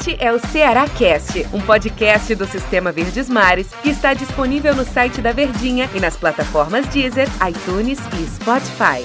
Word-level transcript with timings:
Este 0.00 0.16
é 0.18 0.32
o 0.32 0.38
Ceará 0.38 0.88
Cast, 0.88 1.46
um 1.52 1.60
podcast 1.60 2.34
do 2.34 2.46
Sistema 2.46 2.90
Verdes 2.90 3.28
Mares 3.28 3.70
que 3.82 3.90
está 3.90 4.14
disponível 4.14 4.74
no 4.74 4.82
site 4.82 5.20
da 5.20 5.30
Verdinha 5.30 5.90
e 5.94 6.00
nas 6.00 6.16
plataformas 6.16 6.86
Deezer, 6.86 7.28
iTunes 7.46 7.98
e 8.18 8.26
Spotify. 8.26 9.04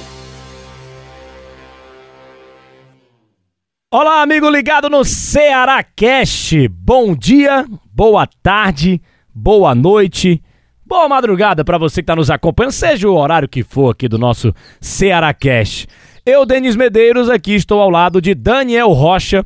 Olá, 3.91 4.21
amigo 4.21 4.49
ligado 4.49 4.89
no 4.89 5.03
Ceará 5.03 5.83
Cast. 5.83 6.65
Bom 6.69 7.13
dia, 7.13 7.65
boa 7.93 8.25
tarde, 8.41 9.01
boa 9.33 9.75
noite. 9.75 10.41
Boa 10.85 11.09
madrugada 11.09 11.65
para 11.65 11.77
você 11.77 11.95
que 11.95 12.03
está 12.03 12.15
nos 12.15 12.31
acompanhando, 12.31 12.71
seja 12.71 13.09
o 13.09 13.17
horário 13.17 13.49
que 13.49 13.63
for 13.63 13.91
aqui 13.91 14.07
do 14.07 14.17
nosso 14.17 14.53
Ceará 14.79 15.33
Cast. 15.33 15.89
Eu, 16.25 16.45
Denis 16.45 16.77
Medeiros, 16.77 17.29
aqui 17.29 17.53
estou 17.53 17.81
ao 17.81 17.89
lado 17.89 18.21
de 18.21 18.33
Daniel 18.33 18.93
Rocha, 18.93 19.45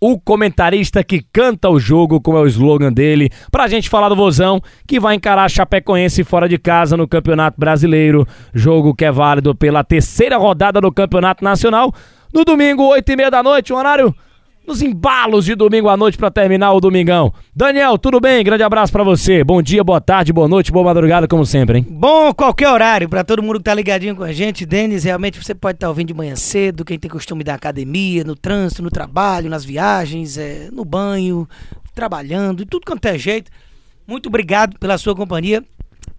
o 0.00 0.18
comentarista 0.18 1.02
que 1.02 1.20
canta 1.32 1.68
o 1.68 1.78
jogo, 1.78 2.20
como 2.20 2.38
é 2.38 2.40
o 2.40 2.46
slogan 2.46 2.92
dele, 2.92 3.30
pra 3.50 3.68
gente 3.68 3.88
falar 3.88 4.08
do 4.08 4.16
Vozão, 4.16 4.60
que 4.86 5.00
vai 5.00 5.14
encarar 5.14 5.44
a 5.44 5.48
Chapecoense 5.48 6.24
fora 6.24 6.48
de 6.48 6.58
casa 6.58 6.96
no 6.96 7.08
Campeonato 7.08 7.58
Brasileiro, 7.58 8.26
jogo 8.54 8.94
que 8.94 9.04
é 9.04 9.12
válido 9.12 9.54
pela 9.54 9.82
terceira 9.82 10.36
rodada 10.36 10.80
do 10.80 10.92
Campeonato 10.92 11.42
Nacional, 11.42 11.92
no 12.32 12.44
domingo, 12.44 12.82
8 12.88 13.12
e 13.12 13.16
meia 13.16 13.30
da 13.30 13.42
noite, 13.42 13.72
um 13.72 13.76
horário 13.76 14.14
nos 14.66 14.82
embalos 14.82 15.44
de 15.44 15.54
domingo 15.54 15.88
à 15.88 15.96
noite 15.96 16.18
para 16.18 16.30
terminar 16.30 16.72
o 16.72 16.80
domingão. 16.80 17.32
Daniel, 17.54 17.96
tudo 17.96 18.18
bem? 18.18 18.42
Grande 18.42 18.64
abraço 18.64 18.92
para 18.92 19.04
você. 19.04 19.44
Bom 19.44 19.62
dia, 19.62 19.84
boa 19.84 20.00
tarde, 20.00 20.32
boa 20.32 20.48
noite, 20.48 20.72
boa 20.72 20.84
madrugada, 20.84 21.28
como 21.28 21.46
sempre, 21.46 21.78
hein? 21.78 21.86
Bom, 21.88 22.34
qualquer 22.34 22.68
horário, 22.68 23.08
para 23.08 23.22
todo 23.22 23.42
mundo 23.42 23.58
que 23.58 23.64
tá 23.64 23.74
ligadinho 23.74 24.16
com 24.16 24.24
a 24.24 24.32
gente. 24.32 24.66
Denis, 24.66 25.04
realmente 25.04 25.42
você 25.42 25.54
pode 25.54 25.76
estar 25.76 25.86
tá 25.86 25.90
ouvindo 25.90 26.08
de 26.08 26.14
manhã 26.14 26.34
cedo, 26.34 26.84
quem 26.84 26.98
tem 26.98 27.10
costume 27.10 27.44
da 27.44 27.54
academia, 27.54 28.24
no 28.24 28.34
trânsito, 28.34 28.82
no 28.82 28.90
trabalho, 28.90 29.48
nas 29.48 29.64
viagens, 29.64 30.36
é, 30.36 30.68
no 30.72 30.84
banho, 30.84 31.48
trabalhando, 31.94 32.62
e 32.62 32.66
tudo 32.66 32.84
quanto 32.84 33.06
é 33.06 33.16
jeito. 33.16 33.50
Muito 34.06 34.28
obrigado 34.28 34.78
pela 34.78 34.98
sua 34.98 35.14
companhia. 35.14 35.64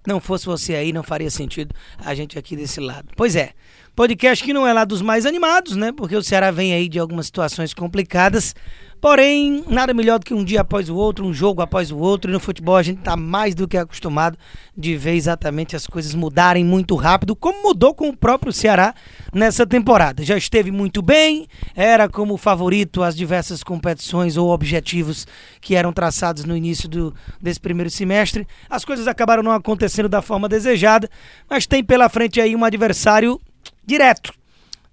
Não 0.05 0.21
fosse 0.21 0.45
você 0.45 0.73
aí, 0.73 0.93
não 0.93 1.03
faria 1.03 1.29
sentido 1.29 1.75
a 1.99 2.15
gente 2.15 2.39
aqui 2.39 2.55
desse 2.55 2.79
lado. 2.79 3.09
Pois 3.17 3.35
é, 3.35 3.51
podcast 3.97 4.45
que 4.45 4.53
não 4.53 4.67
é 4.67 4.71
lá 4.71 4.85
dos 4.85 5.01
mais 5.01 5.25
animados, 5.25 5.75
né? 5.75 5.91
Porque 5.91 6.15
o 6.15 6.21
Ceará 6.21 6.51
vem 6.51 6.71
aí 6.71 6.87
de 6.87 6.99
algumas 6.99 7.25
situações 7.25 7.73
complicadas. 7.73 8.53
Porém, 9.01 9.63
nada 9.67 9.91
melhor 9.91 10.19
do 10.19 10.25
que 10.25 10.35
um 10.35 10.43
dia 10.43 10.61
após 10.61 10.87
o 10.87 10.95
outro, 10.95 11.25
um 11.25 11.33
jogo 11.33 11.63
após 11.63 11.91
o 11.91 11.97
outro. 11.97 12.29
E 12.29 12.33
no 12.33 12.39
futebol 12.39 12.75
a 12.75 12.83
gente 12.83 12.99
está 12.99 13.17
mais 13.17 13.55
do 13.55 13.67
que 13.67 13.75
acostumado 13.75 14.37
de 14.77 14.95
ver 14.95 15.13
exatamente 15.13 15.75
as 15.75 15.87
coisas 15.87 16.13
mudarem 16.13 16.63
muito 16.63 16.95
rápido, 16.95 17.35
como 17.35 17.63
mudou 17.63 17.91
com 17.91 18.09
o 18.09 18.15
próprio 18.15 18.53
Ceará 18.53 18.93
nessa 19.33 19.65
temporada. 19.65 20.23
Já 20.23 20.37
esteve 20.37 20.69
muito 20.69 21.01
bem, 21.01 21.47
era 21.75 22.07
como 22.07 22.37
favorito 22.37 23.01
às 23.01 23.15
diversas 23.15 23.63
competições 23.63 24.37
ou 24.37 24.51
objetivos 24.51 25.25
que 25.59 25.73
eram 25.73 25.91
traçados 25.91 26.43
no 26.43 26.55
início 26.55 26.87
do, 26.87 27.15
desse 27.41 27.59
primeiro 27.59 27.89
semestre. 27.89 28.47
As 28.69 28.85
coisas 28.85 29.07
acabaram 29.07 29.41
não 29.41 29.53
acontecendo 29.53 30.07
da 30.07 30.21
forma 30.21 30.47
desejada, 30.47 31.09
mas 31.49 31.65
tem 31.65 31.83
pela 31.83 32.07
frente 32.09 32.39
aí 32.39 32.55
um 32.55 32.63
adversário 32.63 33.41
direto 33.87 34.31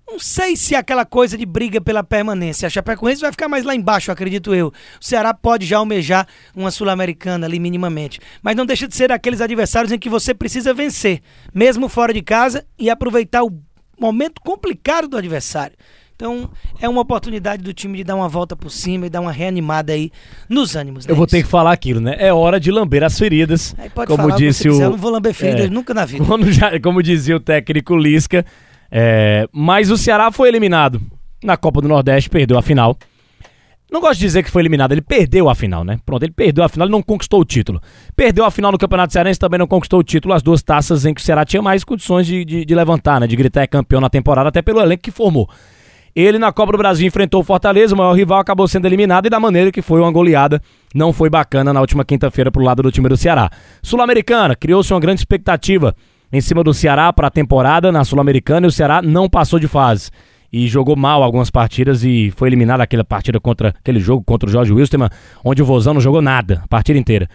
não 0.07 0.19
sei 0.19 0.55
se 0.55 0.75
é 0.75 0.79
aquela 0.79 1.05
coisa 1.05 1.37
de 1.37 1.47
briga 1.47 1.81
pela 1.81 2.05
permanência. 2.05 2.67
A 2.67 2.71
Chapecoense 2.71 3.23
vai 3.23 3.33
ficar 3.33 3.49
mais 3.49 3.65
lá 3.65 3.75
embaixo, 3.75 4.13
acredito 4.13 4.55
eu. 4.55 4.69
O 4.69 5.05
Ceará 5.05 5.33
pode 5.33 5.65
já 5.65 5.79
almejar 5.79 6.27
uma 6.55 6.71
Sul-Americana 6.71 7.47
ali 7.47 7.59
minimamente. 7.59 8.21
Mas 8.43 8.55
não 8.55 8.67
deixa 8.67 8.87
de 8.87 8.95
ser 8.95 9.11
aqueles 9.11 9.41
adversários 9.41 9.93
em 9.93 9.99
que 9.99 10.11
você 10.11 10.35
precisa 10.35 10.75
vencer, 10.75 11.23
mesmo 11.55 11.89
fora 11.89 12.13
de 12.13 12.23
casa, 12.23 12.65
e 12.79 12.91
aproveitar 12.91 13.43
o 13.45 13.59
momento 13.99 14.41
complicado 14.43 15.09
do 15.09 15.17
adversário. 15.17 15.75
Então, 16.15 16.49
é 16.81 16.89
uma 16.89 17.01
oportunidade 17.01 17.63
do 17.63 17.73
time 17.73 17.99
de 17.99 18.05
dar 18.05 18.15
uma 18.15 18.29
volta 18.29 18.55
por 18.55 18.71
cima 18.71 19.07
e 19.07 19.11
dar 19.11 19.21
uma 19.21 19.33
reanimada 19.33 19.95
aí 19.95 20.13
nos 20.49 20.77
ânimos. 20.77 21.09
Eu 21.09 21.17
vou 21.17 21.27
ter 21.27 21.43
que 21.43 21.49
falar 21.49 21.73
aquilo, 21.73 22.01
né? 22.01 22.15
É 22.19 22.33
hora 22.33 22.61
de 22.61 22.71
lamber 22.71 23.03
as 23.03 23.19
feridas. 23.19 23.75
Aí 23.77 23.91
pode 23.91 24.15
como 24.15 24.31
disse 24.37 24.69
o... 24.69 24.73
Quiser, 24.73 24.85
eu 24.85 24.91
não 24.91 24.99
vou 24.99 25.11
lamber 25.11 25.35
feridas 25.35 25.67
é, 25.67 25.71
nunca 25.71 25.93
na 25.93 26.05
vida. 26.05 26.25
Já, 26.53 26.79
como 26.79 27.03
dizia 27.03 27.35
o 27.35 27.41
técnico 27.41 27.97
Lisca, 27.97 28.47
é, 28.91 29.49
mas 29.53 29.91
o 29.91 29.97
Ceará 29.97 30.31
foi 30.31 30.49
eliminado 30.49 31.01
na 31.43 31.57
Copa 31.57 31.81
do 31.81 31.89
Nordeste, 31.89 32.31
perdeu 32.31 32.57
a 32.59 32.63
final. 32.63 32.97
Não 33.91 34.01
gosto 34.01 34.19
de 34.19 34.27
dizer 34.27 34.43
que 34.43 34.51
foi 34.51 34.63
eliminado, 34.63 34.93
ele 34.93 35.03
perdeu 35.03 35.49
a 35.49 35.55
final, 35.55 35.85
né? 35.85 35.99
Pronto, 36.05 36.23
ele 36.23 36.33
perdeu 36.33 36.65
a 36.65 36.69
final, 36.69 36.87
ele 36.87 36.93
não 36.93 37.03
conquistou 37.03 37.41
o 37.41 37.45
título. 37.45 37.81
Perdeu 38.17 38.45
a 38.45 38.51
final 38.51 38.73
no 38.73 38.79
Campeonato 38.79 39.13
Cearense, 39.13 39.39
também 39.39 39.59
não 39.59 39.67
conquistou 39.67 40.01
o 40.01 40.03
título, 40.03 40.35
as 40.35 40.43
duas 40.43 40.63
taças 40.63 41.05
em 41.05 41.15
que 41.15 41.21
o 41.21 41.25
Ceará 41.25 41.45
tinha 41.45 41.63
mais 41.63 41.85
condições 41.85 42.27
de, 42.27 42.45
de, 42.45 42.65
de 42.65 42.75
levantar, 42.75 43.21
né? 43.21 43.27
De 43.27 43.37
gritar 43.37 43.63
é 43.63 43.67
campeão 43.67 44.01
na 44.01 44.09
temporada, 44.09 44.49
até 44.49 44.63
pelo 44.63 44.81
elenco 44.81 45.03
que 45.03 45.11
formou. 45.11 45.49
Ele 46.17 46.39
na 46.39 46.53
Copa 46.53 46.73
do 46.73 46.79
Brasil 46.79 47.07
enfrentou 47.07 47.41
o 47.41 47.45
Fortaleza, 47.45 47.95
o 47.95 47.99
maior 47.99 48.13
rival 48.15 48.39
acabou 48.39 48.67
sendo 48.69 48.87
eliminado 48.87 49.27
e 49.27 49.31
da 49.31 49.39
maneira 49.39 49.73
que 49.73 49.83
foi 49.83 50.01
uma 50.01 50.11
goleada, 50.11 50.63
não 50.95 51.13
foi 51.13 51.29
bacana 51.29 51.73
na 51.73 51.81
última 51.81 52.05
quinta-feira 52.05 52.53
pro 52.53 52.63
lado 52.63 52.83
do 52.85 52.93
time 52.93 53.09
do 53.09 53.17
Ceará. 53.17 53.51
Sul-Americana, 53.83 54.55
criou-se 54.55 54.93
uma 54.93 55.01
grande 55.01 55.21
expectativa 55.21 55.95
em 56.35 56.41
cima 56.41 56.65
do 56.65 56.75
Ceará 56.75 57.13
para 57.13 57.29
a 57.29 57.31
temporada 57.31 57.93
na 57.93 58.05
Sul-Americana 58.05 58.67
e 58.67 58.69
o 58.69 58.73
Ceará 58.73 59.01
não 59.01 59.29
passou 59.29 59.59
de 59.59 59.69
fase. 59.69 60.11
E 60.53 60.67
jogou 60.69 60.97
mal 60.97 61.23
algumas 61.23 61.51
partidas 61.51 62.05
e 62.05 62.33
foi 62.37 62.49
eliminado 62.49 62.81
aquela 62.81 63.05
partida 63.05 63.39
contra 63.41 63.69
aquele 63.69 64.01
jogo 64.01 64.25
contra 64.25 64.49
o 64.49 64.53
Jorge 64.53 64.73
Wilstermann, 64.73 65.11
onde 65.45 65.63
o 65.63 65.65
Vozão 65.65 65.95
não 65.95 66.01
jogou 66.01 66.21
nada 66.21 66.63
a 66.65 66.69
partida 66.69 66.99
inteira. 66.99 67.29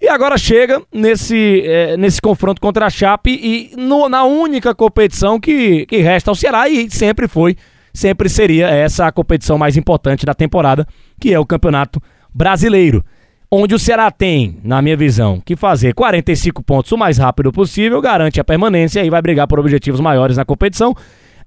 E 0.00 0.08
agora 0.08 0.38
chega 0.38 0.80
nesse, 0.92 1.62
é, 1.64 1.96
nesse 1.96 2.20
confronto 2.20 2.60
contra 2.60 2.86
a 2.86 2.90
Chape 2.90 3.30
e 3.30 3.76
no, 3.76 4.08
na 4.08 4.24
única 4.24 4.74
competição 4.74 5.40
que, 5.40 5.86
que 5.86 5.98
resta 5.98 6.30
ao 6.30 6.34
Ceará, 6.34 6.68
e 6.68 6.88
sempre 6.90 7.26
foi, 7.26 7.56
sempre 7.92 8.28
seria 8.28 8.68
essa 8.68 9.06
a 9.06 9.12
competição 9.12 9.58
mais 9.58 9.76
importante 9.76 10.24
da 10.24 10.34
temporada, 10.34 10.86
que 11.20 11.34
é 11.34 11.38
o 11.38 11.46
Campeonato 11.46 12.00
Brasileiro 12.32 13.04
onde 13.50 13.74
o 13.74 13.78
Ceará 13.78 14.10
tem, 14.10 14.58
na 14.62 14.82
minha 14.82 14.96
visão, 14.96 15.40
que 15.44 15.56
fazer 15.56 15.94
45 15.94 16.62
pontos 16.62 16.92
o 16.92 16.98
mais 16.98 17.18
rápido 17.18 17.50
possível, 17.50 18.00
garante 18.00 18.40
a 18.40 18.44
permanência 18.44 19.04
e 19.04 19.10
vai 19.10 19.22
brigar 19.22 19.46
por 19.46 19.58
objetivos 19.58 20.00
maiores 20.00 20.36
na 20.36 20.44
competição. 20.44 20.94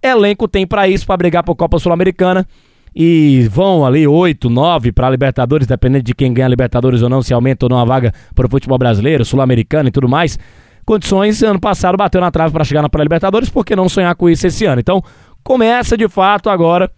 Elenco 0.01 0.47
tem 0.47 0.65
para 0.65 0.87
isso, 0.87 1.05
para 1.05 1.17
brigar 1.17 1.43
por 1.43 1.55
Copa 1.55 1.77
Sul-Americana. 1.77 2.45
E 2.93 3.47
vão 3.49 3.85
ali 3.85 4.05
8, 4.05 4.49
9 4.49 4.91
para 4.91 5.07
a 5.07 5.09
Libertadores, 5.09 5.65
dependendo 5.65 6.03
de 6.03 6.13
quem 6.13 6.33
ganha 6.33 6.47
Libertadores 6.47 7.01
ou 7.01 7.07
não, 7.07 7.21
se 7.21 7.33
aumenta 7.33 7.65
ou 7.65 7.69
não 7.69 7.79
a 7.79 7.85
vaga 7.85 8.13
para 8.35 8.45
o 8.45 8.49
futebol 8.49 8.77
brasileiro, 8.77 9.23
sul-americano 9.23 9.87
e 9.87 9.91
tudo 9.91 10.09
mais. 10.09 10.37
Condições, 10.85 11.41
ano 11.41 11.59
passado 11.59 11.95
bateu 11.95 12.19
na 12.19 12.31
trave 12.31 12.51
para 12.51 12.65
chegar 12.65 12.81
na 12.81 12.89
Pré-Libertadores, 12.89 13.49
por 13.49 13.65
que 13.65 13.75
não 13.75 13.87
sonhar 13.87 14.13
com 14.15 14.29
isso 14.29 14.45
esse 14.45 14.65
ano? 14.65 14.81
Então, 14.81 15.01
começa 15.41 15.95
de 15.95 16.09
fato 16.09 16.49
agora, 16.49 16.91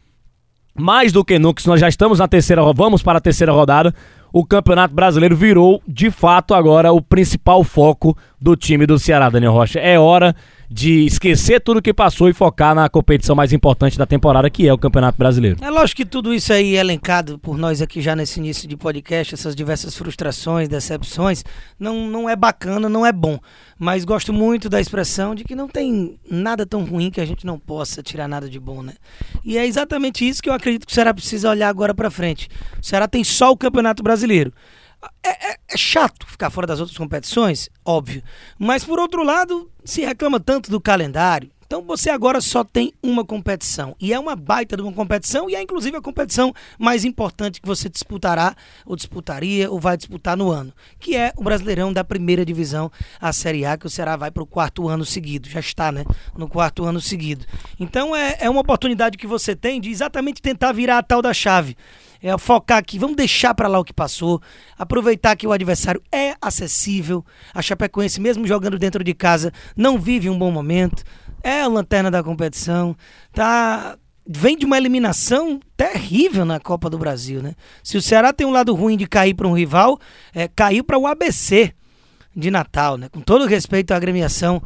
mais 0.76 1.12
do 1.12 1.24
que 1.24 1.38
nunca, 1.38 1.62
nós 1.66 1.80
já 1.80 1.88
estamos 1.88 2.20
na 2.20 2.28
terceira, 2.28 2.62
vamos 2.74 3.04
para 3.04 3.18
a 3.18 3.22
terceira 3.22 3.52
rodada, 3.52 3.94
o 4.32 4.44
Campeonato 4.44 4.96
Brasileiro 4.96 5.36
virou, 5.36 5.82
de 5.88 6.10
fato, 6.10 6.56
agora 6.56 6.92
o 6.92 7.02
principal 7.02 7.64
foco 7.64 8.18
do 8.42 8.56
time 8.56 8.88
do 8.88 8.98
Ceará, 8.98 9.30
Daniel 9.30 9.54
Rocha. 9.54 9.80
É 9.80 10.00
hora 10.00 10.36
de 10.74 11.06
esquecer 11.06 11.62
tudo 11.62 11.84
que 11.84 11.94
passou 11.94 12.28
e 12.28 12.34
focar 12.34 12.74
na 12.74 12.90
competição 12.90 13.36
mais 13.36 13.54
importante 13.54 13.96
da 13.96 14.08
temporada, 14.08 14.50
que 14.50 14.68
é 14.68 14.74
o 14.74 14.78
Campeonato 14.78 15.20
Brasileiro. 15.20 15.58
É 15.62 15.70
lógico 15.70 15.98
que 15.98 16.06
tudo 16.06 16.34
isso 16.34 16.52
aí 16.52 16.76
é 16.76 16.80
elencado 16.80 17.38
por 17.38 17.60
nós 17.60 17.80
aqui 17.80 18.02
já 18.02 18.16
nesse 18.16 18.40
início 18.40 18.68
de 18.68 18.76
podcast, 18.76 19.36
essas 19.36 19.56
diversas 19.56 19.96
frustrações, 19.96 20.68
decepções, 20.68 21.44
não, 21.80 22.08
não 22.08 22.28
é 22.28 22.36
bacana, 22.36 22.90
não 22.90 23.06
é 23.06 23.12
bom. 23.12 23.38
Mas 23.78 24.04
gosto 24.04 24.34
muito 24.34 24.68
da 24.68 24.82
expressão 24.82 25.36
de 25.36 25.44
que 25.44 25.56
não 25.56 25.68
tem 25.68 26.18
nada 26.28 26.66
tão 26.66 26.84
ruim 26.84 27.12
que 27.12 27.22
a 27.22 27.26
gente 27.26 27.46
não 27.46 27.60
possa 27.60 28.02
tirar 28.02 28.28
nada 28.28 28.50
de 28.50 28.60
bom, 28.60 28.82
né? 28.82 28.94
E 29.46 29.60
é 29.60 29.68
exatamente 29.68 30.28
isso 30.28 30.42
que 30.42 30.50
eu 30.50 30.54
acredito 30.54 30.88
que 30.88 30.92
o 30.92 30.96
Ceará 30.96 31.14
precisa 31.14 31.52
olhar 31.52 31.70
agora 31.70 31.94
para 31.94 32.10
frente. 32.10 32.50
O 32.82 32.84
Ceará 32.84 33.08
tem 33.08 33.24
só 33.24 33.52
o 33.52 33.58
Campeonato 33.58 34.02
Brasileiro. 34.02 34.52
É, 35.24 35.52
é, 35.52 35.58
é, 35.70 35.78
chato 35.78 36.26
ficar 36.28 36.50
fora 36.50 36.68
das 36.68 36.80
outras 36.80 36.98
competições, 36.98 37.70
óbvio. 37.86 38.24
Mas 38.58 38.84
por 38.84 39.00
outro 39.00 39.24
lado, 39.24 39.72
se 39.84 40.02
reclama 40.02 40.40
tanto 40.40 40.70
do 40.70 40.80
calendário. 40.80 41.52
Então 41.74 41.82
você 41.82 42.12
agora 42.12 42.40
só 42.40 42.64
tem 42.64 42.94
uma 43.02 43.26
competição. 43.26 43.96
E 44.00 44.14
é 44.14 44.20
uma 44.20 44.36
baita 44.36 44.78
de 44.78 44.84
uma 44.84 44.94
competição, 44.94 45.50
e 45.50 45.56
é 45.56 45.62
inclusive 45.64 45.98
a 45.98 46.02
competição 46.04 46.54
mais 46.78 47.04
importante 47.04 47.60
que 47.60 47.68
você 47.68 47.90
disputará, 47.90 48.56
ou 48.86 48.96
disputaria, 48.96 49.72
ou 49.72 49.80
vai 49.80 49.98
disputar 49.98 50.38
no 50.38 50.52
ano. 50.52 50.72
Que 51.00 51.18
é 51.18 51.34
o 51.36 51.44
Brasileirão 51.44 51.92
da 51.92 52.04
primeira 52.04 52.46
divisão, 52.46 52.92
a 53.20 53.34
Série 53.34 53.66
A, 53.66 53.76
que 53.76 53.88
o 53.88 53.90
Ceará 53.90 54.16
vai 54.16 54.30
para 54.30 54.44
o 54.44 54.46
quarto 54.46 54.88
ano 54.88 55.04
seguido. 55.04 55.50
Já 55.50 55.62
está, 55.62 55.92
né? 55.92 56.06
No 56.38 56.48
quarto 56.48 56.86
ano 56.86 57.02
seguido. 57.02 57.44
Então 57.80 58.16
é, 58.16 58.38
é 58.42 58.50
uma 58.52 58.62
oportunidade 58.62 59.18
que 59.18 59.26
você 59.26 59.56
tem 59.56 59.82
de 59.82 59.90
exatamente 59.90 60.44
tentar 60.44 60.74
virar 60.74 61.00
a 61.00 61.04
tal 61.04 61.24
da 61.24 61.34
chave 61.34 61.76
é 62.24 62.38
focar 62.38 62.78
aqui, 62.78 62.98
vamos 62.98 63.18
deixar 63.18 63.54
para 63.54 63.68
lá 63.68 63.78
o 63.78 63.84
que 63.84 63.92
passou, 63.92 64.42
aproveitar 64.78 65.36
que 65.36 65.46
o 65.46 65.52
adversário 65.52 66.02
é 66.10 66.36
acessível, 66.42 67.24
a 67.54 67.62
Chapecoense, 67.62 68.22
mesmo 68.22 68.48
jogando 68.48 68.80
dentro 68.80 69.04
de 69.04 69.14
casa, 69.14 69.52
não 69.76 70.00
vive 70.00 70.30
um 70.30 70.40
bom 70.40 70.50
momento, 70.50 71.04
é 71.44 71.62
a 71.62 71.68
lanterna 71.68 72.10
da 72.10 72.24
competição, 72.24 72.96
tá 73.34 73.98
vem 74.26 74.58
de 74.58 74.66
uma 74.66 74.78
eliminação 74.78 75.60
terrível 75.76 76.46
na 76.46 76.60
Copa 76.60 76.90
do 76.90 76.98
Brasil, 76.98 77.42
né? 77.42 77.56
Se 77.84 77.98
o 77.98 78.02
Ceará 78.02 78.32
tem 78.32 78.48
um 78.48 78.52
lado 78.52 78.74
ruim 78.74 78.96
de 78.96 79.06
cair 79.06 79.34
para 79.34 79.48
um 79.48 79.54
rival, 79.54 80.00
é, 80.34 80.48
caiu 80.48 80.84
para 80.84 80.98
o 80.98 81.06
ABC 81.06 81.74
de 82.34 82.50
Natal, 82.50 82.98
né? 82.98 83.10
Com 83.10 83.20
todo 83.20 83.46
respeito 83.46 83.92
à 83.92 83.98
agremiação 83.98 84.62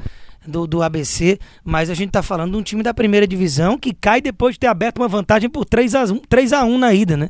do, 0.47 0.67
do 0.67 0.81
ABC, 0.81 1.39
mas 1.63 1.89
a 1.89 1.93
gente 1.93 2.09
está 2.09 2.21
falando 2.21 2.51
de 2.51 2.57
um 2.57 2.63
time 2.63 2.83
da 2.83 2.93
primeira 2.93 3.27
divisão 3.27 3.77
que 3.77 3.93
cai 3.93 4.21
depois 4.21 4.55
de 4.55 4.59
ter 4.59 4.67
aberto 4.67 4.99
uma 4.99 5.07
vantagem 5.07 5.49
por 5.49 5.65
3 5.65 5.95
a 5.95 6.03
1, 6.03 6.19
3 6.29 6.53
a 6.53 6.63
1 6.63 6.77
na 6.77 6.93
ida, 6.93 7.17
né? 7.17 7.29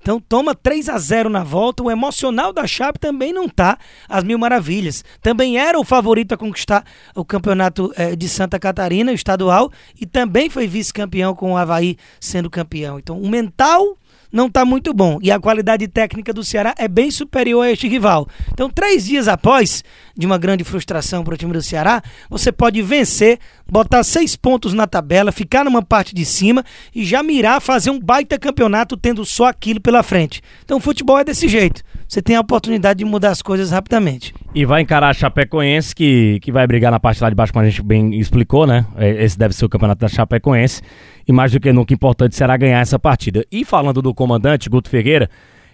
Então 0.00 0.20
toma 0.20 0.54
3 0.54 0.88
a 0.88 0.98
0 0.98 1.28
na 1.28 1.44
volta. 1.44 1.82
O 1.82 1.90
emocional 1.90 2.52
da 2.52 2.66
Chape 2.66 2.98
também 2.98 3.32
não 3.32 3.48
tá 3.48 3.78
às 4.08 4.24
mil 4.24 4.38
maravilhas. 4.38 5.04
Também 5.20 5.58
era 5.58 5.78
o 5.78 5.84
favorito 5.84 6.32
a 6.32 6.36
conquistar 6.36 6.84
o 7.14 7.24
campeonato 7.24 7.92
eh, 7.96 8.16
de 8.16 8.28
Santa 8.28 8.58
Catarina, 8.58 9.12
estadual, 9.12 9.70
e 10.00 10.06
também 10.06 10.48
foi 10.48 10.66
vice-campeão 10.66 11.34
com 11.34 11.52
o 11.52 11.56
Havaí 11.56 11.96
sendo 12.20 12.48
campeão. 12.48 12.98
Então 12.98 13.20
o 13.20 13.28
mental 13.28 13.96
não 14.32 14.46
está 14.46 14.64
muito 14.64 14.92
bom. 14.92 15.18
E 15.22 15.30
a 15.30 15.38
qualidade 15.38 15.86
técnica 15.88 16.32
do 16.32 16.44
Ceará 16.44 16.74
é 16.78 16.86
bem 16.86 17.10
superior 17.10 17.64
a 17.64 17.70
este 17.70 17.88
rival. 17.88 18.28
Então, 18.52 18.70
três 18.70 19.06
dias 19.06 19.28
após 19.28 19.82
de 20.16 20.26
uma 20.26 20.38
grande 20.38 20.64
frustração 20.64 21.24
para 21.24 21.34
o 21.34 21.36
time 21.36 21.52
do 21.52 21.62
Ceará, 21.62 22.02
você 22.28 22.50
pode 22.50 22.82
vencer, 22.82 23.38
botar 23.70 24.02
seis 24.02 24.36
pontos 24.36 24.72
na 24.72 24.86
tabela, 24.86 25.32
ficar 25.32 25.64
numa 25.64 25.82
parte 25.82 26.14
de 26.14 26.24
cima 26.24 26.64
e 26.94 27.04
já 27.04 27.22
mirar 27.22 27.60
fazer 27.60 27.90
um 27.90 28.00
baita 28.00 28.38
campeonato 28.38 28.96
tendo 28.96 29.24
só 29.24 29.46
aquilo 29.46 29.80
pela 29.80 30.02
frente. 30.02 30.42
Então, 30.64 30.78
o 30.78 30.80
futebol 30.80 31.18
é 31.18 31.24
desse 31.24 31.48
jeito. 31.48 31.82
Você 32.08 32.22
tem 32.22 32.36
a 32.36 32.40
oportunidade 32.40 32.98
de 32.98 33.04
mudar 33.04 33.30
as 33.30 33.42
coisas 33.42 33.70
rapidamente. 33.70 34.34
E 34.54 34.64
vai 34.64 34.80
encarar 34.80 35.10
a 35.10 35.12
Chapecoense, 35.12 35.94
que, 35.94 36.40
que 36.40 36.50
vai 36.50 36.66
brigar 36.66 36.90
na 36.90 36.98
parte 36.98 37.22
lá 37.22 37.28
de 37.28 37.34
baixo, 37.34 37.52
como 37.52 37.64
a 37.64 37.68
gente 37.68 37.82
bem 37.82 38.18
explicou, 38.18 38.66
né? 38.66 38.86
É, 38.96 39.24
esse 39.24 39.38
deve 39.38 39.54
ser 39.54 39.66
o 39.66 39.68
campeonato 39.68 40.00
da 40.00 40.08
Chapecoense. 40.08 40.82
E 41.28 41.32
mais 41.32 41.52
do 41.52 41.60
que 41.60 41.70
nunca 41.70 41.92
importante 41.92 42.34
será 42.34 42.56
ganhar 42.56 42.80
essa 42.80 42.98
partida. 42.98 43.44
E 43.52 43.62
falando 43.62 44.00
do 44.00 44.14
comandante, 44.14 44.70
Guto 44.70 44.88
Ferreira, 44.88 45.28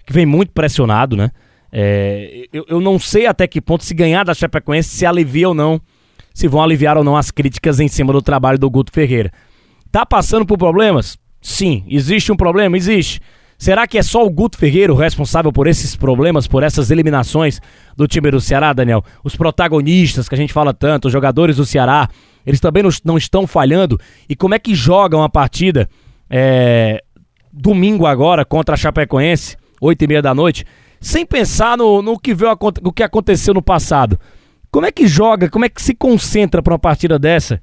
que 0.04 0.12
vem 0.12 0.26
muito 0.26 0.50
pressionado, 0.50 1.16
né? 1.16 1.30
É, 1.70 2.46
eu, 2.52 2.64
eu 2.68 2.80
não 2.80 2.98
sei 2.98 3.26
até 3.26 3.46
que 3.46 3.60
ponto 3.60 3.84
se 3.84 3.94
ganhar 3.94 4.24
da 4.24 4.34
Chapecoense 4.34 4.88
se 4.88 5.06
alivia 5.06 5.48
ou 5.48 5.54
não, 5.54 5.80
se 6.32 6.48
vão 6.48 6.62
aliviar 6.62 6.96
ou 6.96 7.04
não 7.04 7.16
as 7.16 7.30
críticas 7.30 7.78
em 7.78 7.88
cima 7.88 8.12
do 8.12 8.20
trabalho 8.20 8.58
do 8.58 8.68
Guto 8.68 8.92
Ferreira. 8.92 9.30
Tá 9.92 10.04
passando 10.04 10.44
por 10.44 10.58
problemas? 10.58 11.16
Sim. 11.40 11.84
Existe 11.88 12.32
um 12.32 12.36
problema? 12.36 12.76
Existe. 12.76 13.20
Será 13.56 13.86
que 13.86 13.96
é 13.96 14.02
só 14.02 14.24
o 14.24 14.30
Guto 14.30 14.58
Ferreira 14.58 14.92
o 14.92 14.96
responsável 14.96 15.52
por 15.52 15.68
esses 15.68 15.94
problemas, 15.94 16.48
por 16.48 16.64
essas 16.64 16.90
eliminações 16.90 17.60
do 17.96 18.08
time 18.08 18.30
do 18.30 18.40
Ceará, 18.40 18.72
Daniel? 18.72 19.04
Os 19.22 19.36
protagonistas 19.36 20.28
que 20.28 20.34
a 20.34 20.38
gente 20.38 20.52
fala 20.52 20.74
tanto, 20.74 21.06
os 21.06 21.12
jogadores 21.12 21.56
do 21.56 21.64
Ceará, 21.64 22.08
eles 22.46 22.60
também 22.60 22.82
não, 23.04 23.16
estão 23.16 23.46
falhando. 23.46 23.98
E 24.28 24.36
como 24.36 24.54
é 24.54 24.58
que 24.58 24.74
jogam 24.74 25.22
a 25.22 25.28
partida 25.28 25.88
é, 26.28 27.02
domingo 27.52 28.06
agora 28.06 28.44
contra 28.44 28.74
a 28.74 28.78
Chapecoense, 28.78 29.56
8 29.80 30.02
e 30.02 30.06
meia 30.06 30.22
da 30.22 30.34
noite, 30.34 30.64
sem 31.00 31.24
pensar 31.24 31.76
no, 31.76 32.02
no, 32.02 32.18
que 32.18 32.34
viu, 32.34 32.48
no 32.82 32.92
que 32.92 33.02
aconteceu 33.02 33.54
no 33.54 33.62
passado? 33.62 34.18
Como 34.70 34.86
é 34.86 34.92
que 34.92 35.06
joga, 35.06 35.48
como 35.48 35.64
é 35.64 35.68
que 35.68 35.80
se 35.80 35.94
concentra 35.94 36.62
para 36.62 36.72
uma 36.72 36.78
partida 36.78 37.18
dessa? 37.18 37.60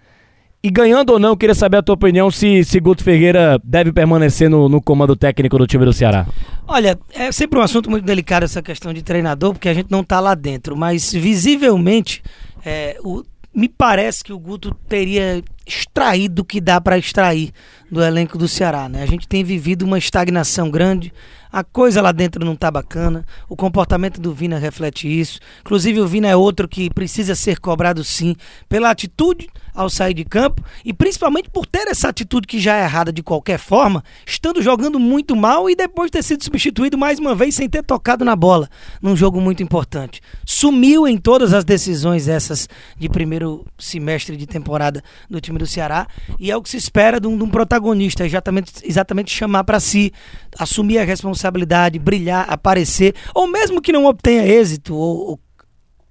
E 0.64 0.70
ganhando 0.70 1.10
ou 1.10 1.20
não, 1.20 1.36
queria 1.36 1.56
saber 1.56 1.78
a 1.78 1.82
tua 1.82 1.96
opinião 1.96 2.30
se, 2.30 2.64
se 2.64 2.80
Guto 2.80 3.04
Ferreira 3.04 3.60
deve 3.64 3.92
permanecer 3.92 4.48
no, 4.48 4.70
no 4.70 4.80
comando 4.80 5.16
técnico 5.16 5.58
do 5.58 5.66
time 5.66 5.84
do 5.84 5.92
Ceará. 5.92 6.28
Olha, 6.68 7.00
é 7.16 7.32
sempre 7.32 7.58
um 7.58 7.64
assunto 7.64 7.90
muito 7.90 8.06
delicado 8.06 8.44
essa 8.44 8.62
questão 8.62 8.94
de 8.94 9.02
treinador, 9.02 9.54
porque 9.54 9.68
a 9.68 9.74
gente 9.74 9.90
não 9.90 10.02
está 10.02 10.20
lá 10.20 10.36
dentro, 10.36 10.78
mas 10.78 11.12
visivelmente 11.12 12.22
é, 12.64 12.96
o, 13.04 13.24
me 13.54 13.68
parece 13.70 14.24
que 14.24 14.34
o 14.34 14.40
Guto 14.40 14.74
teria 14.88 15.44
extraído 15.66 16.42
o 16.42 16.46
que 16.46 16.60
dá 16.60 16.80
para 16.80 16.98
extrair 16.98 17.52
do 17.92 18.04
elenco 18.04 18.38
do 18.38 18.48
Ceará. 18.48 18.88
Né? 18.88 19.04
A 19.04 19.06
gente 19.06 19.28
tem 19.28 19.44
vivido 19.44 19.84
uma 19.84 19.98
estagnação 19.98 20.70
grande, 20.70 21.14
a 21.52 21.64
coisa 21.64 22.02
lá 22.02 22.14
dentro 22.14 22.46
não 22.46 22.56
tá 22.56 22.72
bacana, 22.72 23.26
o 23.50 23.58
comportamento 23.58 24.22
do 24.22 24.34
Vina 24.34 24.58
reflete 24.58 25.08
isso. 25.08 25.40
Inclusive, 25.60 26.00
o 26.00 26.08
Vina 26.08 26.30
é 26.30 26.36
outro 26.36 26.68
que 26.68 26.90
precisa 26.90 27.36
ser 27.36 27.60
cobrado 27.60 28.04
sim 28.04 28.36
pela 28.70 28.90
atitude 28.90 29.50
ao 29.74 29.90
sair 29.90 30.14
de 30.14 30.24
campo 30.24 30.64
e 30.84 30.94
principalmente 30.94 31.50
por 31.50 31.66
ter 31.66 31.88
essa 31.88 32.10
atitude 32.10 32.48
que 32.48 32.60
já 32.60 32.78
é 32.78 32.84
errada 32.84 33.12
de 33.12 33.22
qualquer 33.22 33.58
forma, 33.58 34.04
estando 34.26 34.62
jogando 34.62 35.00
muito 35.00 35.36
mal 35.36 35.70
e 35.70 35.76
depois 35.76 36.12
ter 36.12 36.24
sido 36.24 36.44
substituído 36.44 36.98
mais 36.98 37.20
uma 37.20 37.36
vez 37.36 37.56
sem 37.56 37.70
ter 37.70 37.84
tocado 37.84 38.24
na 38.24 38.36
bola 38.36 38.70
num 39.02 39.16
jogo 39.16 39.40
muito 39.42 39.64
importante. 39.64 40.22
Sumiu 40.46 41.08
em 41.08 41.18
todas 41.18 41.54
as 41.54 41.64
decisões 41.64 42.28
essas 42.28 42.68
de 42.98 43.10
primeiro 43.10 43.66
semestre 43.78 44.38
de 44.38 44.46
temporada 44.46 45.04
do 45.30 45.42
time 45.42 45.51
do 45.60 45.68
Ceará 45.68 46.08
e 46.40 46.52
é 46.52 46.56
o 46.56 46.62
que 46.62 46.70
se 46.70 46.78
espera 46.78 47.20
de 47.20 47.28
um, 47.28 47.38
de 47.38 47.44
um 47.44 47.50
protagonista, 47.50 48.26
exatamente, 48.26 48.72
exatamente 48.84 49.32
chamar 49.32 49.64
para 49.64 49.80
si, 49.80 50.12
assumir 50.58 50.98
a 50.98 51.04
responsabilidade, 51.04 52.00
brilhar, 52.00 52.46
aparecer, 52.50 53.16
ou 53.34 53.48
mesmo 53.48 53.82
que 53.82 53.92
não 53.92 54.06
obtenha 54.06 54.46
êxito 54.46 54.96
ou, 54.96 55.30
ou 55.30 55.40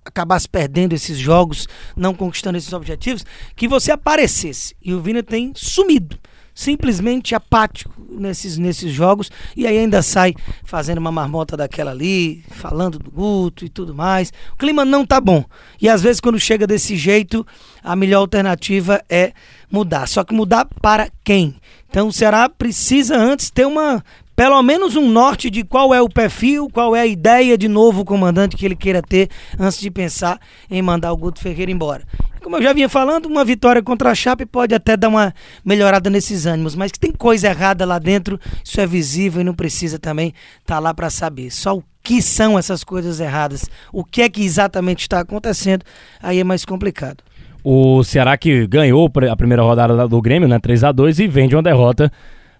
acabasse 0.04 0.48
perdendo 0.48 0.94
esses 0.94 1.18
jogos, 1.18 1.66
não 1.96 2.14
conquistando 2.14 2.58
esses 2.58 2.72
objetivos, 2.72 3.24
que 3.54 3.68
você 3.68 3.92
aparecesse. 3.92 4.74
E 4.82 4.92
o 4.92 5.00
Vina 5.00 5.22
tem 5.22 5.52
sumido, 5.54 6.18
simplesmente 6.54 7.34
apático 7.34 7.92
nesses, 8.10 8.58
nesses 8.58 8.92
jogos, 8.92 9.30
e 9.56 9.66
aí 9.66 9.78
ainda 9.78 10.02
sai 10.02 10.34
fazendo 10.64 10.98
uma 10.98 11.12
marmota 11.12 11.56
daquela 11.56 11.90
ali, 11.90 12.44
falando 12.50 12.98
do 12.98 13.10
Guto 13.10 13.64
e 13.64 13.68
tudo 13.68 13.94
mais. 13.94 14.32
O 14.52 14.56
clima 14.56 14.84
não 14.84 15.06
tá 15.06 15.20
bom. 15.20 15.44
E 15.80 15.88
às 15.88 16.02
vezes 16.02 16.20
quando 16.20 16.38
chega 16.38 16.66
desse 16.66 16.96
jeito, 16.96 17.46
a 17.82 17.96
melhor 17.96 18.20
alternativa 18.20 19.02
é 19.08 19.32
mudar. 19.70 20.06
Só 20.06 20.24
que 20.24 20.34
mudar 20.34 20.66
para 20.80 21.08
quem? 21.24 21.56
Então 21.88 22.08
o 22.08 22.12
Ceará 22.12 22.48
precisa 22.48 23.16
antes 23.16 23.50
ter 23.50 23.66
uma 23.66 24.02
pelo 24.40 24.62
menos 24.62 24.96
um 24.96 25.06
norte 25.06 25.50
de 25.50 25.62
qual 25.62 25.92
é 25.92 26.00
o 26.00 26.08
perfil, 26.08 26.70
qual 26.72 26.96
é 26.96 27.00
a 27.00 27.06
ideia 27.06 27.58
de 27.58 27.68
novo 27.68 28.06
comandante 28.06 28.56
que 28.56 28.64
ele 28.64 28.74
queira 28.74 29.02
ter 29.02 29.28
antes 29.58 29.78
de 29.78 29.90
pensar 29.90 30.40
em 30.70 30.80
mandar 30.80 31.12
o 31.12 31.16
Guto 31.18 31.38
Ferreira 31.38 31.70
embora. 31.70 32.04
Como 32.50 32.58
eu 32.58 32.64
já 32.64 32.72
vinha 32.72 32.88
falando, 32.88 33.26
uma 33.26 33.44
vitória 33.44 33.80
contra 33.80 34.10
a 34.10 34.14
Chape 34.14 34.44
pode 34.44 34.74
até 34.74 34.96
dar 34.96 35.06
uma 35.06 35.32
melhorada 35.64 36.10
nesses 36.10 36.46
ânimos, 36.46 36.74
mas 36.74 36.90
que 36.90 36.98
tem 36.98 37.12
coisa 37.12 37.46
errada 37.46 37.84
lá 37.84 37.96
dentro, 37.96 38.40
isso 38.64 38.80
é 38.80 38.86
visível 38.88 39.40
e 39.40 39.44
não 39.44 39.54
precisa 39.54 40.00
também 40.00 40.34
estar 40.58 40.74
tá 40.74 40.78
lá 40.80 40.92
para 40.92 41.08
saber. 41.10 41.52
Só 41.52 41.76
o 41.76 41.84
que 42.02 42.20
são 42.20 42.58
essas 42.58 42.82
coisas 42.82 43.20
erradas, 43.20 43.70
o 43.92 44.02
que 44.02 44.20
é 44.20 44.28
que 44.28 44.42
exatamente 44.42 45.02
está 45.02 45.20
acontecendo, 45.20 45.84
aí 46.20 46.40
é 46.40 46.44
mais 46.44 46.64
complicado. 46.64 47.22
O 47.62 48.02
Ceará 48.02 48.36
que 48.36 48.66
ganhou 48.66 49.08
a 49.30 49.36
primeira 49.36 49.62
rodada 49.62 50.08
do 50.08 50.20
Grêmio, 50.20 50.48
né, 50.48 50.58
3 50.58 50.82
a 50.82 50.90
2 50.90 51.20
e 51.20 51.28
vende 51.28 51.54
uma 51.54 51.62
derrota 51.62 52.10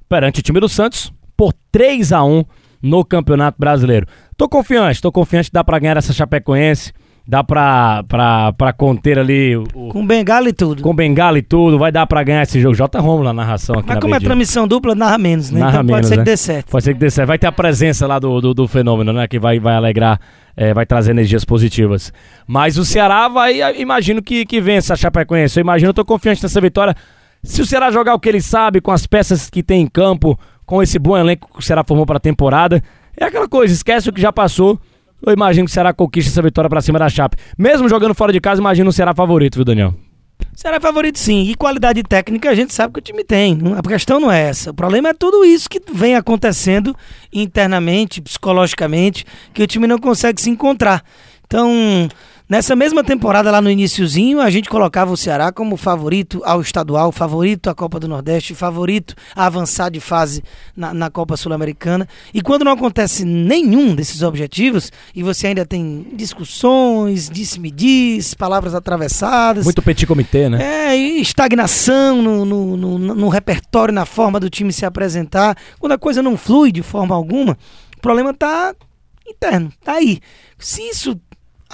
perante 0.09 0.39
o 0.39 0.43
time 0.45 0.61
do 0.61 0.69
Santos, 0.69 1.13
por 1.37 1.53
3 1.73 2.13
a 2.13 2.23
1 2.23 2.45
no 2.81 3.05
Campeonato 3.05 3.59
Brasileiro. 3.59 4.07
Tô 4.37 4.49
confiante, 4.49 5.03
tô 5.03 5.11
confiante 5.11 5.51
que 5.51 5.55
dá 5.55 5.65
para 5.65 5.81
ganhar 5.81 5.97
essa 5.97 6.13
Chapecoense. 6.13 6.93
Dá 7.31 7.45
pra, 7.45 8.03
pra, 8.09 8.53
pra 8.55 8.73
conter 8.73 9.17
ali. 9.17 9.55
O, 9.57 9.91
com 9.91 10.05
bengala 10.05 10.49
e 10.49 10.53
tudo. 10.53 10.83
Com 10.83 10.93
bengala 10.93 11.39
e 11.39 11.43
tudo, 11.43 11.79
vai 11.79 11.93
dar 11.93 12.05
pra 12.05 12.25
ganhar 12.25 12.43
esse 12.43 12.61
jogo. 12.61 12.75
J. 12.75 12.99
Romulo 12.99 13.23
na 13.23 13.33
narração 13.33 13.77
aqui 13.77 13.87
Mas 13.87 13.95
na 13.95 14.01
como 14.01 14.11
Verdinha. 14.11 14.27
é 14.27 14.29
transmissão 14.31 14.67
dupla, 14.67 14.97
narra 14.97 15.17
menos, 15.17 15.49
né? 15.53 15.61
Narra 15.61 15.75
então 15.75 15.85
menos, 15.85 16.01
pode 16.01 16.09
ser 16.09 16.17
né? 16.17 16.25
que 16.25 16.31
dê 16.31 16.37
certo. 16.37 16.71
Pode 16.73 16.83
ser 16.83 16.93
que 16.93 16.99
dê 16.99 17.09
certo. 17.09 17.29
Vai 17.29 17.39
ter 17.39 17.47
a 17.47 17.53
presença 17.53 18.05
lá 18.05 18.19
do, 18.19 18.41
do, 18.41 18.53
do 18.53 18.67
fenômeno, 18.67 19.13
né? 19.13 19.29
Que 19.29 19.39
vai, 19.39 19.61
vai 19.61 19.77
alegrar, 19.77 20.19
é, 20.57 20.75
vai 20.75 20.85
trazer 20.85 21.13
energias 21.13 21.45
positivas. 21.45 22.13
Mas 22.49 22.77
o 22.77 22.85
Ceará 22.85 23.29
vai, 23.29 23.61
imagino 23.81 24.21
que, 24.21 24.45
que 24.45 24.61
vença 24.61 24.95
a 24.95 24.97
Chapecoense. 24.97 25.57
Eu 25.57 25.63
imagino, 25.63 25.91
eu 25.91 25.95
tô 25.95 26.05
confiante 26.05 26.43
nessa 26.43 26.61
vitória. 26.61 26.97
Se 27.45 27.63
o 27.63 27.65
Ceará 27.65 27.93
jogar 27.93 28.13
o 28.13 28.19
que 28.19 28.29
ele 28.29 28.41
sabe, 28.41 28.81
com 28.81 28.91
as 28.91 29.07
peças 29.07 29.49
que 29.49 29.63
tem 29.63 29.83
em 29.83 29.87
campo, 29.87 30.37
com 30.67 30.83
esse 30.83 30.99
bom 30.99 31.17
elenco 31.17 31.49
que 31.53 31.61
o 31.61 31.63
Ceará 31.63 31.85
formou 31.85 32.05
para 32.05 32.17
a 32.17 32.21
temporada. 32.21 32.83
É 33.17 33.27
aquela 33.27 33.47
coisa, 33.49 33.73
esquece 33.73 34.09
o 34.09 34.13
que 34.13 34.21
já 34.21 34.33
passou. 34.33 34.81
Eu 35.25 35.33
imagino 35.33 35.67
que 35.67 35.71
o 35.71 35.75
Ceará 35.75 35.93
conquista 35.93 36.31
essa 36.31 36.43
vitória 36.43 36.69
para 36.69 36.81
cima 36.81 36.99
da 36.99 37.09
Chape. 37.09 37.37
Mesmo 37.57 37.89
jogando 37.89 38.15
fora 38.15 38.33
de 38.33 38.41
casa, 38.41 38.61
imagino 38.61 38.91
o 38.91 38.93
Ceará 38.93 39.15
favorito, 39.15 39.57
viu, 39.57 39.65
Daniel? 39.65 39.95
Será 40.55 40.81
favorito 40.81 41.19
sim. 41.19 41.43
E 41.43 41.55
qualidade 41.55 42.03
técnica 42.03 42.51
a 42.51 42.55
gente 42.55 42.75
sabe 42.75 42.93
que 42.93 42.99
o 42.99 43.03
time 43.03 43.25
tem. 43.25 43.59
A 43.77 43.83
questão 43.83 44.21
não 44.21 44.31
é 44.31 44.43
essa. 44.43 44.71
O 44.71 44.75
problema 44.75 45.11
é 45.11 45.15
tudo 45.15 45.45
isso 45.45 45.69
que 45.69 45.81
vem 45.93 46.17
acontecendo 46.17 46.95
internamente, 47.33 48.21
psicologicamente, 48.21 49.25
que 49.55 49.63
o 49.63 49.67
time 49.67 49.87
não 49.87 49.99
consegue 49.99 50.41
se 50.41 50.51
encontrar. 50.51 51.03
Então, 51.47 52.09
Nessa 52.51 52.75
mesma 52.75 53.05
temporada, 53.05 53.49
lá 53.49 53.63
no 53.63 53.71
iníciozinho, 53.71 54.41
a 54.41 54.51
gente 54.51 54.69
colocava 54.69 55.13
o 55.13 55.17
Ceará 55.17 55.53
como 55.53 55.77
favorito 55.77 56.43
ao 56.45 56.61
estadual, 56.61 57.13
favorito 57.13 57.71
à 57.71 57.75
Copa 57.77 58.01
do 58.01 58.09
Nordeste, 58.09 58.57
favorito 58.57 59.15
a 59.37 59.47
avançar 59.47 59.89
de 59.89 60.01
fase 60.01 60.43
na, 60.77 60.93
na 60.93 61.09
Copa 61.09 61.37
Sul-Americana. 61.37 62.09
E 62.35 62.43
quando 62.43 62.65
não 62.65 62.73
acontece 62.73 63.25
nenhum 63.25 63.95
desses 63.95 64.23
objetivos, 64.23 64.91
e 65.15 65.23
você 65.23 65.47
ainda 65.47 65.65
tem 65.65 66.09
discussões, 66.13 67.31
disse-me-diz, 67.31 68.35
palavras 68.35 68.75
atravessadas. 68.75 69.63
Muito 69.63 69.81
petit 69.81 70.05
comitê, 70.05 70.49
né? 70.49 70.89
É, 70.91 70.97
e 70.99 71.21
estagnação 71.21 72.21
no, 72.21 72.45
no, 72.45 72.77
no, 72.77 72.99
no 72.99 73.29
repertório, 73.29 73.95
na 73.95 74.05
forma 74.05 74.41
do 74.41 74.51
time 74.51 74.73
se 74.73 74.85
apresentar. 74.85 75.57
Quando 75.79 75.93
a 75.93 75.99
coisa 75.99 76.21
não 76.21 76.37
flui 76.37 76.73
de 76.73 76.83
forma 76.83 77.15
alguma, 77.15 77.57
o 77.97 78.01
problema 78.01 78.31
está 78.31 78.75
interno, 79.25 79.73
tá 79.85 79.93
aí. 79.93 80.19
Se 80.59 80.83
isso 80.83 81.17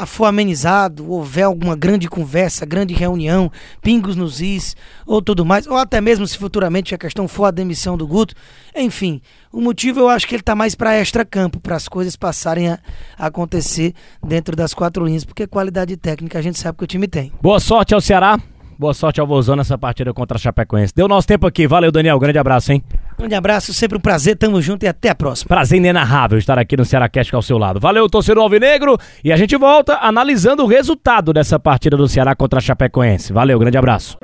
for 0.04 0.26
amenizado, 0.26 1.10
houver 1.10 1.44
alguma 1.44 1.74
grande 1.74 2.08
conversa, 2.08 2.66
grande 2.66 2.92
reunião, 2.92 3.50
pingos 3.80 4.16
nos 4.16 4.40
is 4.40 4.76
ou 5.06 5.22
tudo 5.22 5.44
mais, 5.44 5.66
ou 5.66 5.76
até 5.76 6.00
mesmo 6.00 6.26
se 6.26 6.36
futuramente 6.36 6.94
a 6.94 6.98
questão 6.98 7.26
for 7.26 7.44
a 7.44 7.50
demissão 7.50 7.96
do 7.96 8.06
Guto, 8.06 8.34
enfim, 8.74 9.22
o 9.50 9.60
motivo 9.60 10.00
eu 10.00 10.08
acho 10.08 10.26
que 10.26 10.34
ele 10.34 10.42
está 10.42 10.54
mais 10.54 10.74
para 10.74 10.96
extra-campo, 10.96 11.60
para 11.60 11.76
as 11.76 11.88
coisas 11.88 12.16
passarem 12.16 12.68
a 12.68 12.78
acontecer 13.16 13.94
dentro 14.22 14.54
das 14.54 14.74
quatro 14.74 15.04
linhas, 15.06 15.24
porque 15.24 15.46
qualidade 15.46 15.96
técnica 15.96 16.38
a 16.38 16.42
gente 16.42 16.58
sabe 16.58 16.76
que 16.76 16.84
o 16.84 16.88
time 16.88 17.08
tem. 17.08 17.32
Boa 17.40 17.60
sorte 17.60 17.94
ao 17.94 18.00
Ceará. 18.00 18.38
Boa 18.78 18.92
sorte 18.92 19.20
ao 19.20 19.26
Vozão 19.26 19.56
nessa 19.56 19.78
partida 19.78 20.12
contra 20.12 20.36
a 20.36 20.40
Chapecoense. 20.40 20.92
Deu 20.94 21.08
nosso 21.08 21.26
tempo 21.26 21.46
aqui. 21.46 21.66
Valeu, 21.66 21.90
Daniel. 21.90 22.18
Grande 22.18 22.38
abraço, 22.38 22.72
hein? 22.72 22.84
Grande 23.18 23.34
abraço, 23.34 23.72
sempre 23.72 23.96
um 23.96 24.00
prazer. 24.00 24.36
Tamo 24.36 24.60
junto 24.60 24.84
e 24.84 24.88
até 24.88 25.08
a 25.08 25.14
próxima. 25.14 25.48
Prazer 25.48 25.78
inenarrável 25.78 26.38
estar 26.38 26.58
aqui 26.58 26.76
no 26.76 26.84
Cearacast 26.84 27.34
ao 27.34 27.40
seu 27.40 27.56
lado. 27.56 27.80
Valeu, 27.80 28.08
torcedor 28.08 28.42
Alvinegro. 28.42 28.98
E 29.24 29.32
a 29.32 29.36
gente 29.36 29.56
volta 29.56 29.98
analisando 30.02 30.62
o 30.62 30.66
resultado 30.66 31.32
dessa 31.32 31.58
partida 31.58 31.96
do 31.96 32.06
Ceará 32.06 32.36
contra 32.36 32.58
a 32.58 32.62
Chapecoense. 32.62 33.32
Valeu, 33.32 33.58
grande 33.58 33.78
abraço. 33.78 34.18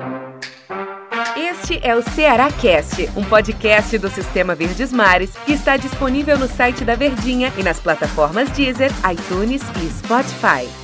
Este 1.35 1.79
é 1.81 1.95
o 1.95 2.03
Ceará 2.03 2.51
Cast, 2.51 3.09
um 3.15 3.23
podcast 3.23 3.97
do 3.97 4.09
Sistema 4.09 4.53
Verdes 4.53 4.91
Mares 4.91 5.31
que 5.45 5.53
está 5.53 5.77
disponível 5.77 6.37
no 6.37 6.47
site 6.47 6.83
da 6.83 6.95
Verdinha 6.95 7.51
e 7.57 7.63
nas 7.63 7.79
plataformas 7.79 8.49
Deezer, 8.51 8.91
iTunes 9.09 9.63
e 9.81 9.89
Spotify. 9.89 10.82